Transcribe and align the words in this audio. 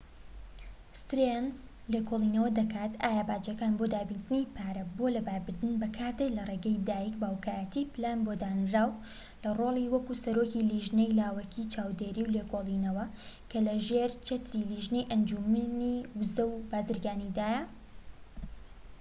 ستێرنس 1.01 1.59
لێکۆڵینەوە 1.91 2.49
دەکات 2.59 2.91
ئایا 3.03 3.23
باجەکان 3.29 3.73
بۆ 3.79 3.85
دابینکردنی 3.93 4.49
پارە 4.55 4.83
بۆ 4.97 5.05
لەباربردن 5.15 5.73
بەکاردێن 5.81 6.35
لە 6.37 6.43
ڕێگەی 6.49 6.81
دایک/باوکایەتی 6.89 7.89
پلان 7.93 8.17
بۆ 8.25 8.33
دانراو 8.43 8.91
لە 9.43 9.49
ڕۆلی 9.59 9.91
وەک 9.93 10.05
سەرۆکی 10.23 10.67
لێژنەی 10.69 11.15
لاوەکی 11.19 11.69
چاودێری 11.73 12.23
و 12.25 12.33
لێکۆڵینەوە، 12.35 13.05
کە 13.49 13.59
لە 13.67 13.75
ژێر 13.87 14.11
چەتری 14.25 14.67
لێژنەی 14.71 15.07
ئەنجومەنی 15.11 15.97
ووزە 16.17 16.43
و 16.47 16.55
بازرگانیدایە 16.71 17.61